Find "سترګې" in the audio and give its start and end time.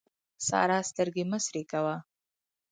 0.89-1.23